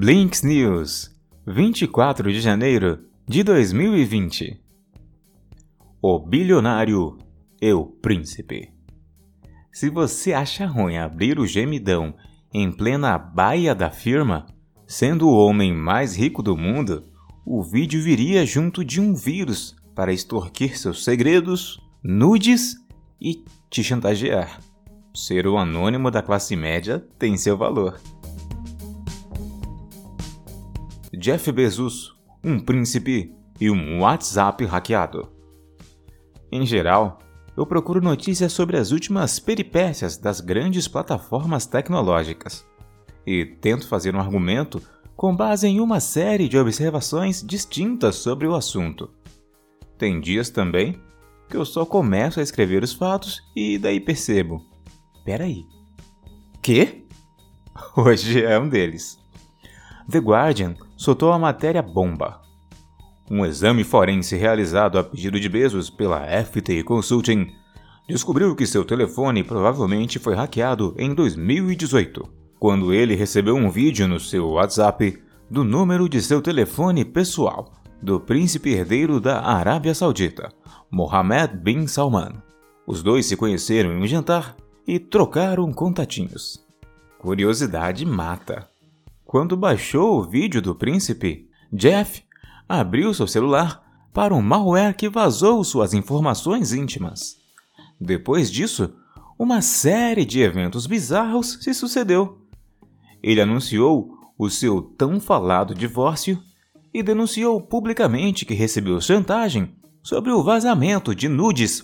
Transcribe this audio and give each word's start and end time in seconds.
Blinks 0.00 0.44
News, 0.44 1.10
24 1.44 2.32
de 2.32 2.40
janeiro 2.40 3.00
de 3.26 3.42
2020. 3.42 4.56
O 6.00 6.20
bilionário 6.20 7.18
e 7.60 7.72
o 7.72 7.84
príncipe. 7.84 8.72
Se 9.72 9.90
você 9.90 10.32
acha 10.32 10.66
ruim 10.66 10.98
abrir 10.98 11.40
o 11.40 11.48
gemidão 11.48 12.14
em 12.54 12.70
plena 12.70 13.18
baia 13.18 13.74
da 13.74 13.90
firma, 13.90 14.46
sendo 14.86 15.28
o 15.28 15.36
homem 15.36 15.74
mais 15.74 16.16
rico 16.16 16.44
do 16.44 16.56
mundo, 16.56 17.02
o 17.44 17.60
vídeo 17.60 18.00
viria 18.00 18.46
junto 18.46 18.84
de 18.84 19.00
um 19.00 19.16
vírus 19.16 19.74
para 19.96 20.12
extorquir 20.12 20.78
seus 20.78 21.02
segredos, 21.02 21.82
nudes 22.04 22.76
e 23.20 23.42
te 23.68 23.82
chantagear. 23.82 24.60
Ser 25.12 25.48
o 25.48 25.58
anônimo 25.58 26.08
da 26.08 26.22
classe 26.22 26.54
média 26.54 27.04
tem 27.18 27.36
seu 27.36 27.56
valor. 27.56 27.98
Jeff 31.18 31.50
Bezos, 31.50 32.16
um 32.44 32.60
príncipe 32.60 33.34
e 33.60 33.68
um 33.68 34.02
WhatsApp 34.02 34.64
hackeado. 34.64 35.28
Em 36.52 36.64
geral, 36.64 37.18
eu 37.56 37.66
procuro 37.66 38.00
notícias 38.00 38.52
sobre 38.52 38.76
as 38.76 38.92
últimas 38.92 39.40
peripécias 39.40 40.16
das 40.16 40.40
grandes 40.40 40.86
plataformas 40.86 41.66
tecnológicas 41.66 42.64
e 43.26 43.44
tento 43.44 43.88
fazer 43.88 44.14
um 44.14 44.20
argumento 44.20 44.80
com 45.16 45.34
base 45.34 45.66
em 45.66 45.80
uma 45.80 45.98
série 45.98 46.48
de 46.48 46.56
observações 46.56 47.42
distintas 47.44 48.14
sobre 48.14 48.46
o 48.46 48.54
assunto. 48.54 49.10
Tem 49.98 50.20
dias 50.20 50.50
também 50.50 51.02
que 51.50 51.56
eu 51.56 51.64
só 51.64 51.84
começo 51.84 52.38
a 52.38 52.44
escrever 52.44 52.84
os 52.84 52.92
fatos 52.92 53.42
e 53.56 53.76
daí 53.76 53.98
percebo: 53.98 54.64
peraí, 55.24 55.66
quê? 56.62 57.04
Hoje 57.98 58.44
é 58.44 58.56
um 58.56 58.68
deles. 58.68 59.18
The 60.08 60.20
Guardian 60.20 60.76
soltou 60.98 61.32
a 61.32 61.38
matéria 61.38 61.80
bomba. 61.80 62.42
Um 63.30 63.46
exame 63.46 63.84
forense 63.84 64.36
realizado 64.36 64.98
a 64.98 65.04
pedido 65.04 65.38
de 65.38 65.48
Bezos 65.48 65.88
pela 65.88 66.26
FT 66.44 66.82
Consulting 66.82 67.46
descobriu 68.08 68.56
que 68.56 68.66
seu 68.66 68.84
telefone 68.84 69.44
provavelmente 69.44 70.18
foi 70.18 70.34
hackeado 70.34 70.94
em 70.98 71.14
2018, 71.14 72.28
quando 72.58 72.92
ele 72.92 73.14
recebeu 73.14 73.54
um 73.54 73.70
vídeo 73.70 74.08
no 74.08 74.18
seu 74.18 74.48
WhatsApp 74.48 75.22
do 75.48 75.62
número 75.62 76.08
de 76.08 76.20
seu 76.20 76.42
telefone 76.42 77.04
pessoal 77.04 77.72
do 78.02 78.18
príncipe 78.18 78.70
herdeiro 78.70 79.20
da 79.20 79.40
Arábia 79.40 79.94
Saudita, 79.94 80.48
Mohammed 80.90 81.56
bin 81.58 81.86
Salman. 81.86 82.42
Os 82.86 83.02
dois 83.02 83.26
se 83.26 83.36
conheceram 83.36 83.92
em 83.92 84.02
um 84.02 84.06
jantar 84.06 84.56
e 84.86 84.98
trocaram 84.98 85.72
contatinhos. 85.72 86.64
Curiosidade 87.18 88.04
mata. 88.04 88.68
Quando 89.28 89.58
baixou 89.58 90.18
o 90.18 90.22
vídeo 90.22 90.62
do 90.62 90.74
príncipe, 90.74 91.50
Jeff 91.70 92.22
abriu 92.66 93.12
seu 93.12 93.26
celular 93.26 94.08
para 94.10 94.34
um 94.34 94.40
malware 94.40 94.96
que 94.96 95.06
vazou 95.06 95.62
suas 95.62 95.92
informações 95.92 96.72
íntimas. 96.72 97.36
Depois 98.00 98.50
disso, 98.50 98.94
uma 99.38 99.60
série 99.60 100.24
de 100.24 100.40
eventos 100.40 100.86
bizarros 100.86 101.58
se 101.60 101.74
sucedeu. 101.74 102.38
Ele 103.22 103.42
anunciou 103.42 104.16
o 104.38 104.48
seu 104.48 104.80
tão 104.80 105.20
falado 105.20 105.74
divórcio 105.74 106.42
e 106.94 107.02
denunciou 107.02 107.60
publicamente 107.60 108.46
que 108.46 108.54
recebeu 108.54 108.98
chantagem 108.98 109.76
sobre 110.02 110.32
o 110.32 110.42
vazamento 110.42 111.14
de 111.14 111.28
nudes, 111.28 111.82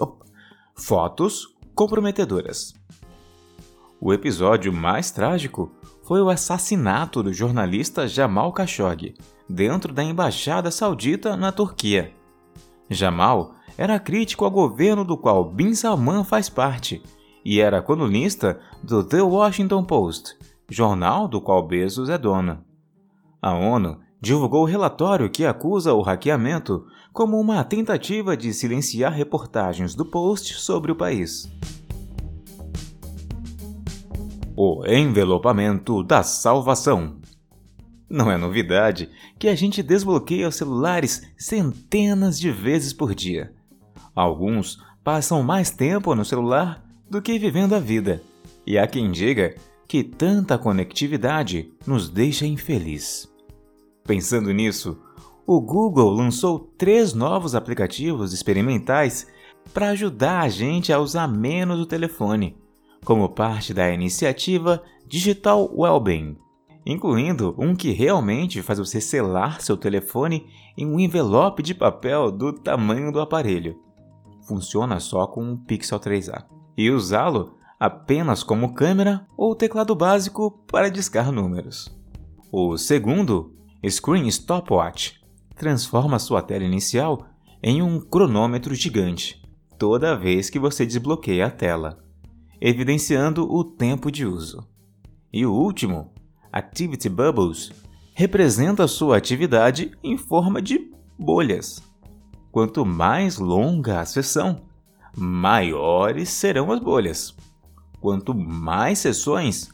fotos 0.75 1.55
comprometedoras. 1.75 2.73
O 4.01 4.15
episódio 4.15 4.73
mais 4.73 5.11
trágico 5.11 5.71
foi 6.05 6.21
o 6.21 6.29
assassinato 6.29 7.23
do 7.23 7.33
jornalista 7.33 8.07
Jamal 8.07 8.53
Khashoggi 8.53 9.15
dentro 9.49 9.93
da 9.93 10.05
embaixada 10.05 10.71
saudita 10.71 11.37
na 11.37 11.51
Turquia. 11.51 12.13
Jamal 12.91 13.55
era 13.77 13.99
crítico 13.99 14.45
ao 14.45 14.51
governo 14.51 15.05
do 15.05 15.17
qual 15.17 15.51
Bin 15.51 15.75
Salman 15.75 16.23
faz 16.23 16.49
parte 16.49 17.03
e 17.45 17.61
era 17.61 17.83
colunista 17.83 18.61
do 18.83 19.03
The 19.03 19.23
Washington 19.23 19.85
Post, 19.85 20.37
jornal 20.69 21.27
do 21.27 21.41
qual 21.41 21.67
Bezos 21.67 22.09
é 22.09 22.19
dono. 22.19 22.63
A 23.41 23.53
ONU 23.55 23.99
divulgou 24.21 24.63
o 24.63 24.67
relatório 24.67 25.31
que 25.31 25.45
acusa 25.45 25.93
o 25.93 26.03
hackeamento 26.03 26.87
como 27.13 27.39
uma 27.39 27.63
tentativa 27.65 28.37
de 28.37 28.53
silenciar 28.53 29.13
reportagens 29.13 29.95
do 29.95 30.05
Post 30.05 30.55
sobre 30.55 30.93
o 30.93 30.97
país. 30.97 31.51
O 34.57 34.87
envelopamento 34.87 36.05
da 36.05 36.23
salvação. 36.23 37.17
Não 38.09 38.31
é 38.31 38.39
novidade 38.39 39.11
que 39.37 39.49
a 39.49 39.55
gente 39.57 39.83
desbloqueia 39.83 40.47
os 40.47 40.55
celulares 40.55 41.23
centenas 41.37 42.39
de 42.39 42.53
vezes 42.53 42.93
por 42.93 43.17
dia. 43.17 43.53
Alguns 44.15 44.81
passam 45.03 45.43
mais 45.43 45.73
tempo 45.73 46.15
no 46.15 46.25
celular 46.25 46.85
do 47.11 47.21
que 47.21 47.37
vivendo 47.37 47.75
a 47.75 47.81
vida, 47.81 48.23
e 48.65 48.79
há 48.79 48.87
quem 48.87 49.11
diga 49.11 49.57
que 49.89 50.05
tanta 50.05 50.57
conectividade 50.57 51.73
nos 51.85 52.09
deixa 52.09 52.47
infeliz. 52.47 53.29
Pensando 54.07 54.53
nisso, 54.53 54.97
o 55.45 55.61
Google 55.61 56.11
lançou 56.11 56.61
três 56.79 57.13
novos 57.13 57.57
aplicativos 57.57 58.33
experimentais 58.33 59.27
para 59.73 59.89
ajudar 59.89 60.43
a 60.43 60.49
gente 60.49 60.93
a 60.93 61.01
usar 61.01 61.27
menos 61.27 61.81
o 61.81 61.87
telefone 61.87 62.57
como 63.05 63.29
parte 63.29 63.75
da 63.75 63.93
iniciativa 63.93 64.83
Digital 65.07 65.71
Wellbeing, 65.73 66.37
incluindo 66.85 67.55
um 67.59 67.75
que 67.77 67.93
realmente 67.93 68.63
faz 68.63 68.79
você 68.79 69.01
selar 69.01 69.61
seu 69.61 69.77
telefone 69.77 70.47
em 70.77 70.87
um 70.87 70.99
envelope 70.99 71.63
de 71.63 71.75
papel 71.75 72.33
do 72.33 72.53
tamanho 72.53 73.13
do 73.13 73.21
aparelho. 73.21 73.79
Funciona 74.49 74.99
só 75.01 75.27
com 75.27 75.43
um 75.43 75.57
Pixel 75.57 76.01
3a. 76.01 76.45
E 76.77 76.91
usá-lo 76.91 77.55
apenas 77.79 78.43
como 78.43 78.75
câmera 78.75 79.27
ou 79.37 79.55
teclado 79.55 79.95
básico 79.95 80.51
para 80.67 80.91
discar 80.91 81.31
números. 81.31 81.95
O 82.51 82.77
segundo, 82.77 83.55
Screen 83.89 84.27
Stopwatch, 84.29 85.21
transforma 85.57 86.19
sua 86.19 86.43
tela 86.43 86.65
inicial 86.65 87.27
em 87.63 87.81
um 87.81 88.01
cronômetro 88.01 88.75
gigante 88.75 89.45
toda 89.79 90.17
vez 90.17 90.49
que 90.49 90.59
você 90.59 90.87
desbloqueia 90.87 91.47
a 91.47 91.51
tela 91.51 92.04
evidenciando 92.65 93.47
o 93.55 93.63
tempo 93.63 94.11
de 94.11 94.25
uso. 94.25 94.67
E 95.31 95.45
o 95.45 95.53
último, 95.53 96.11
Activity 96.51 97.11
Bubbles, 97.11 97.71
representa 98.15 98.89
sua 98.89 99.19
atividade 99.19 99.93
em 100.03 100.17
forma 100.17 100.63
de 100.63 100.91
bolhas. 101.19 101.83
Quanto 102.51 102.87
mais 102.87 103.37
longa 103.37 104.01
a 104.01 104.07
sessão, 104.07 104.63
maiores 105.15 106.31
serão 106.31 106.73
as 106.73 106.81
bolhas. 106.81 107.37
Quanto 108.01 108.35
mais 108.35 109.01
sessões, 109.01 109.69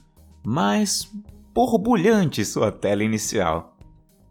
mais 0.44 1.08
borbulhante 1.54 2.44
sua 2.44 2.72
tela 2.72 3.04
inicial. 3.04 3.76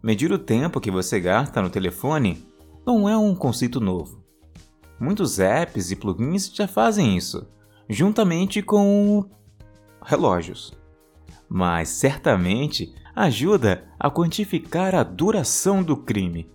Medir 0.02 0.30
o 0.32 0.38
tempo 0.38 0.82
que 0.82 0.90
você 0.90 1.18
gasta 1.18 1.62
no 1.62 1.70
telefone 1.70 2.44
não 2.86 3.08
é 3.08 3.16
um 3.16 3.34
conceito 3.34 3.80
novo. 3.80 4.22
Muitos 5.00 5.38
apps 5.38 5.90
e 5.90 5.96
plugins 5.96 6.54
já 6.54 6.68
fazem 6.68 7.16
isso 7.16 7.48
juntamente 7.90 8.62
com 8.62 9.28
relógios. 10.00 10.72
Mas 11.48 11.88
certamente 11.88 12.94
ajuda 13.14 13.84
a 13.98 14.08
quantificar 14.08 14.94
a 14.94 15.02
duração 15.02 15.82
do 15.82 15.96
crime. 15.96 16.48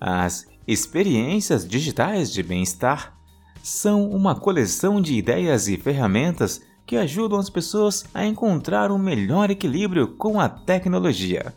As 0.00 0.46
experiências 0.66 1.68
digitais 1.68 2.32
de 2.32 2.42
bem-estar 2.42 3.16
são 3.62 4.08
uma 4.08 4.34
coleção 4.34 5.00
de 5.00 5.14
ideias 5.14 5.68
e 5.68 5.76
ferramentas 5.76 6.62
que 6.86 6.96
ajudam 6.96 7.38
as 7.38 7.50
pessoas 7.50 8.06
a 8.14 8.24
encontrar 8.24 8.90
um 8.90 8.98
melhor 8.98 9.50
equilíbrio 9.50 10.08
com 10.16 10.40
a 10.40 10.48
tecnologia. 10.48 11.54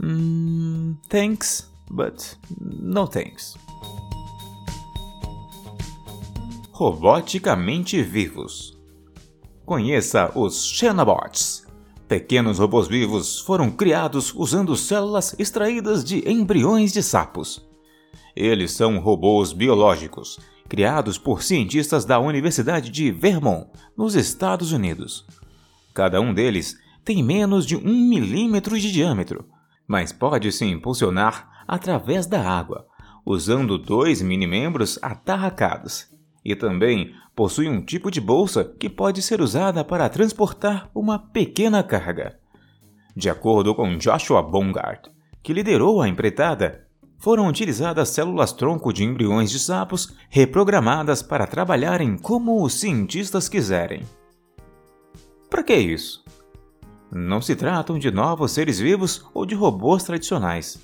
Mm, 0.00 0.94
thanks, 1.08 1.68
but 1.90 2.36
no 2.60 3.08
thanks 3.08 3.56
roboticamente 6.74 8.02
vivos. 8.02 8.76
Conheça 9.64 10.32
os 10.34 10.66
Xenobots. 10.66 11.64
Pequenos 12.08 12.58
robôs 12.58 12.88
vivos 12.88 13.38
foram 13.38 13.70
criados 13.70 14.34
usando 14.34 14.74
células 14.74 15.36
extraídas 15.38 16.04
de 16.04 16.28
embriões 16.28 16.92
de 16.92 17.00
sapos. 17.00 17.64
Eles 18.34 18.72
são 18.72 18.98
robôs 18.98 19.52
biológicos, 19.52 20.40
criados 20.68 21.16
por 21.16 21.44
cientistas 21.44 22.04
da 22.04 22.18
Universidade 22.18 22.90
de 22.90 23.12
Vermont, 23.12 23.68
nos 23.96 24.16
Estados 24.16 24.72
Unidos. 24.72 25.24
Cada 25.94 26.20
um 26.20 26.34
deles 26.34 26.76
tem 27.04 27.22
menos 27.22 27.66
de 27.66 27.76
um 27.76 28.08
milímetro 28.08 28.76
de 28.80 28.90
diâmetro, 28.90 29.44
mas 29.86 30.12
pode 30.12 30.50
se 30.50 30.64
impulsionar 30.64 31.62
através 31.68 32.26
da 32.26 32.42
água, 32.42 32.84
usando 33.24 33.78
dois 33.78 34.20
mini-membros 34.20 34.98
atarracados 35.00 36.12
e 36.44 36.54
também 36.54 37.14
possui 37.34 37.68
um 37.68 37.80
tipo 37.80 38.10
de 38.10 38.20
bolsa 38.20 38.64
que 38.78 38.88
pode 38.88 39.22
ser 39.22 39.40
usada 39.40 39.84
para 39.84 40.08
transportar 40.08 40.90
uma 40.94 41.18
pequena 41.18 41.82
carga. 41.82 42.38
De 43.16 43.30
acordo 43.30 43.74
com 43.74 43.96
Joshua 43.96 44.42
Bongard, 44.42 45.10
que 45.42 45.52
liderou 45.52 46.02
a 46.02 46.08
empreitada, 46.08 46.84
foram 47.18 47.48
utilizadas 47.48 48.10
células-tronco 48.10 48.92
de 48.92 49.04
embriões 49.04 49.50
de 49.50 49.58
sapos 49.58 50.14
reprogramadas 50.28 51.22
para 51.22 51.46
trabalharem 51.46 52.18
como 52.18 52.62
os 52.62 52.74
cientistas 52.74 53.48
quiserem. 53.48 54.02
Para 55.48 55.62
que 55.62 55.74
isso? 55.74 56.24
Não 57.10 57.40
se 57.40 57.54
tratam 57.54 57.98
de 57.98 58.10
novos 58.10 58.52
seres 58.52 58.78
vivos 58.78 59.24
ou 59.32 59.46
de 59.46 59.54
robôs 59.54 60.02
tradicionais, 60.02 60.78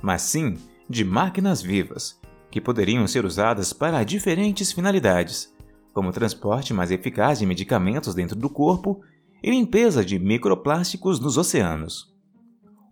mas 0.00 0.22
sim 0.22 0.56
de 0.88 1.04
máquinas 1.04 1.60
vivas, 1.60 2.20
que 2.52 2.60
poderiam 2.60 3.06
ser 3.06 3.24
usadas 3.24 3.72
para 3.72 4.04
diferentes 4.04 4.70
finalidades, 4.70 5.50
como 5.94 6.12
transporte 6.12 6.74
mais 6.74 6.90
eficaz 6.90 7.38
de 7.38 7.46
medicamentos 7.46 8.14
dentro 8.14 8.36
do 8.36 8.50
corpo 8.50 9.00
e 9.42 9.50
limpeza 9.50 10.04
de 10.04 10.18
microplásticos 10.18 11.18
nos 11.18 11.38
oceanos. 11.38 12.14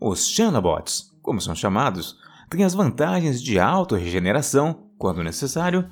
Os 0.01 0.27
Xenobots, 0.27 1.15
como 1.21 1.43
são 1.43 1.55
chamados, 1.55 2.19
têm 2.49 2.65
as 2.65 2.73
vantagens 2.73 3.41
de 3.41 3.61
autorregeneração, 3.61 4.87
quando 4.99 5.23
necessário, 5.23 5.87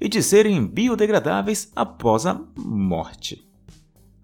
e 0.00 0.08
de 0.08 0.20
serem 0.20 0.66
biodegradáveis 0.66 1.70
após 1.76 2.26
a 2.26 2.38
morte. 2.56 3.48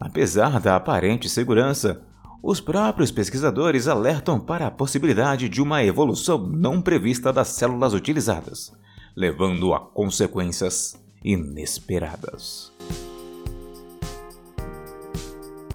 Apesar 0.01 0.61
da 0.61 0.75
aparente 0.75 1.29
segurança, 1.29 2.03
os 2.43 2.61
próprios 2.61 3.13
pesquisadores 3.13 3.87
alertam 3.87 4.41
para 4.41 4.67
a 4.67 4.71
possibilidade 4.73 5.49
de 5.49 5.63
uma 5.63 5.85
evolução 5.85 6.39
não 6.39 6.83
prevista 6.83 7.33
das 7.33 7.49
células 7.49 7.95
utilizadas, 7.95 8.73
levando 9.19 9.75
a 9.75 9.81
consequências 9.81 10.97
inesperadas. 11.25 12.73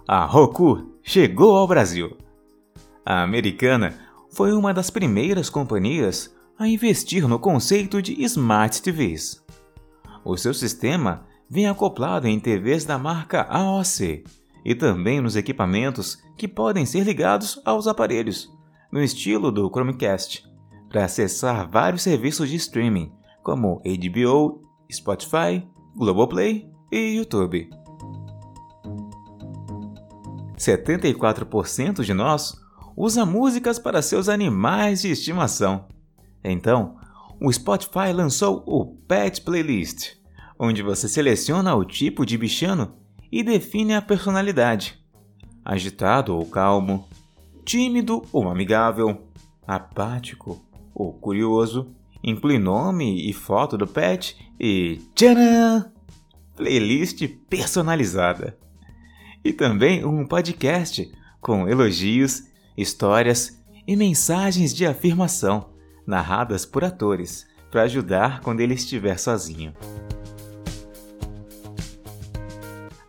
A 0.07 0.23
Roku 0.23 0.93
chegou 1.03 1.57
ao 1.57 1.67
Brasil. 1.67 2.15
A 3.05 3.21
americana 3.21 3.99
foi 4.31 4.53
uma 4.53 4.73
das 4.73 4.89
primeiras 4.89 5.49
companhias 5.49 6.33
a 6.57 6.69
investir 6.69 7.27
no 7.27 7.37
conceito 7.37 8.01
de 8.01 8.23
Smart 8.23 8.81
TVs. 8.81 9.43
O 10.23 10.37
seu 10.37 10.53
sistema 10.53 11.27
vem 11.49 11.67
acoplado 11.67 12.29
em 12.29 12.39
TVs 12.39 12.85
da 12.85 12.97
marca 12.97 13.41
AOC 13.41 14.23
e 14.63 14.73
também 14.73 15.19
nos 15.19 15.35
equipamentos 15.35 16.17
que 16.37 16.47
podem 16.47 16.85
ser 16.85 17.03
ligados 17.03 17.61
aos 17.65 17.87
aparelhos, 17.87 18.49
no 18.89 19.03
estilo 19.03 19.51
do 19.51 19.69
Chromecast, 19.69 20.45
para 20.87 21.03
acessar 21.03 21.69
vários 21.69 22.03
serviços 22.03 22.49
de 22.49 22.55
streaming, 22.55 23.11
como 23.43 23.81
HBO, 23.83 24.63
Spotify, 24.91 25.67
Globoplay 25.95 26.71
e 26.91 27.17
YouTube. 27.17 27.69
74% 30.57 32.03
de 32.03 32.13
nós 32.13 32.55
usa 32.95 33.25
músicas 33.25 33.77
para 33.77 34.01
seus 34.01 34.29
animais 34.29 35.01
de 35.01 35.09
estimação. 35.09 35.85
Então, 36.43 36.97
o 37.41 37.51
Spotify 37.51 38.13
lançou 38.13 38.63
o 38.65 38.85
Pet 38.85 39.41
Playlist, 39.41 40.13
onde 40.57 40.81
você 40.81 41.07
seleciona 41.07 41.75
o 41.75 41.83
tipo 41.83 42.25
de 42.25 42.37
bichano 42.37 42.95
e 43.31 43.43
define 43.43 43.95
a 43.95 44.01
personalidade: 44.01 45.03
agitado 45.65 46.35
ou 46.35 46.45
calmo, 46.45 47.07
tímido 47.65 48.23
ou 48.31 48.47
amigável, 48.47 49.27
apático 49.67 50.61
ou 50.93 51.11
curioso. 51.13 51.93
Inclui 52.23 52.57
nome 52.57 53.29
e 53.29 53.33
foto 53.33 53.77
do 53.77 53.85
pet 53.85 54.37
e 54.57 55.01
tcharam! 55.13 55.91
Playlist 56.55 57.27
personalizada. 57.49 58.57
E 59.43 59.51
também 59.51 60.05
um 60.05 60.25
podcast 60.25 61.11
com 61.41 61.67
elogios, 61.67 62.43
histórias 62.77 63.61
e 63.85 63.95
mensagens 63.97 64.73
de 64.73 64.85
afirmação 64.85 65.71
narradas 66.07 66.65
por 66.65 66.85
atores 66.85 67.45
para 67.69 67.83
ajudar 67.83 68.39
quando 68.39 68.61
ele 68.61 68.73
estiver 68.73 69.19
sozinho. 69.19 69.73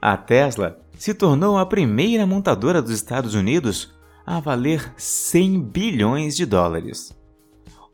A 0.03 0.17
Tesla 0.17 0.81
se 0.99 1.15
tornou 1.15 1.57
a 1.57 1.65
primeira 1.65 2.27
montadora 2.27 2.83
dos 2.83 2.91
Estados 2.91 3.35
Unidos 3.35 3.95
a 4.27 4.41
valer 4.41 4.93
100 4.97 5.63
bilhões 5.63 6.35
de 6.35 6.45
dólares. 6.47 7.15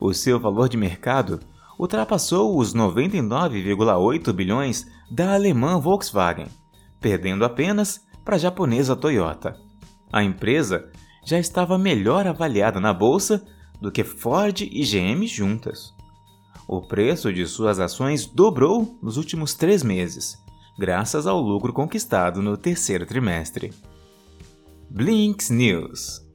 O 0.00 0.14
seu 0.14 0.41
valor 0.41 0.67
de 0.67 0.79
mercado 0.79 1.41
ultrapassou 1.79 2.58
os 2.58 2.75
99,8 2.75 4.32
bilhões 4.32 4.87
da 5.11 5.35
alemã 5.35 5.79
Volkswagen, 5.79 6.47
perdendo 6.99 7.44
apenas 7.44 8.06
para 8.25 8.37
a 8.37 8.38
japonesa 8.38 8.97
Toyota. 8.97 9.61
A 10.11 10.25
empresa 10.25 10.91
já 11.23 11.38
estava 11.38 11.76
melhor 11.76 12.26
avaliada 12.26 12.81
na 12.81 12.94
bolsa 12.94 13.47
do 13.79 13.93
que 13.93 14.02
Ford 14.02 14.62
e 14.62 14.82
GM 14.82 15.26
juntas. 15.26 15.94
O 16.67 16.81
preço 16.81 17.31
de 17.31 17.46
suas 17.46 17.79
ações 17.79 18.25
dobrou 18.25 18.99
nos 19.03 19.19
últimos 19.19 19.55
três 19.55 19.82
meses, 19.82 20.38
graças 20.79 21.26
ao 21.26 21.41
lucro 21.41 21.75
conquistado 21.75 22.41
no 22.41 22.56
terceiro 22.56 23.05
trimestre. 23.05 23.70
Blinks 24.88 25.50
News 25.50 26.30